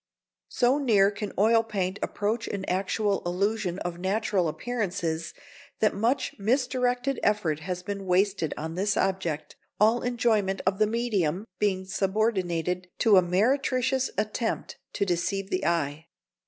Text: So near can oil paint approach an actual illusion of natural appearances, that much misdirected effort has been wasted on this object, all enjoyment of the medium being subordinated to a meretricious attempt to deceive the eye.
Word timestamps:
So 0.49 0.79
near 0.79 1.11
can 1.11 1.31
oil 1.37 1.61
paint 1.61 1.99
approach 2.01 2.47
an 2.47 2.65
actual 2.65 3.21
illusion 3.23 3.77
of 3.77 3.99
natural 3.99 4.47
appearances, 4.47 5.31
that 5.79 5.93
much 5.93 6.33
misdirected 6.39 7.19
effort 7.21 7.59
has 7.59 7.83
been 7.83 8.07
wasted 8.07 8.51
on 8.57 8.73
this 8.73 8.97
object, 8.97 9.55
all 9.79 10.01
enjoyment 10.01 10.59
of 10.65 10.79
the 10.79 10.87
medium 10.87 11.45
being 11.59 11.85
subordinated 11.85 12.87
to 12.97 13.17
a 13.17 13.21
meretricious 13.21 14.09
attempt 14.17 14.79
to 14.93 15.05
deceive 15.05 15.51
the 15.51 15.67
eye. 15.67 16.07